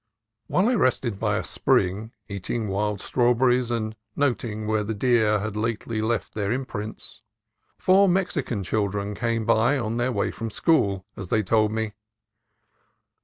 [0.47, 5.41] While I rested by a spring, eating wild strawber ries and noting where the deer
[5.41, 7.21] had lately left their imprints,
[7.77, 11.93] four Mexican children came by on their way from school, as they told me.